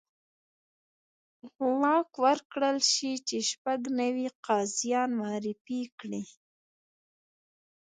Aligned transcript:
واک 1.81 2.09
ورکړل 2.25 2.77
شي 2.93 3.11
چې 3.27 3.37
شپږ 3.49 3.79
نوي 3.99 4.27
قاضیان 4.45 5.09
معرفي 5.21 5.81
کړي. 5.99 6.23